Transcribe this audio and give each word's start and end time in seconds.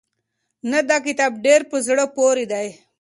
نه 0.71 0.79
دا 0.89 0.97
کتاب 1.07 1.31
ډېر 1.45 1.61
په 1.71 1.77
زړه 1.87 2.03
پورې 2.15 2.45
دی. 2.51 2.67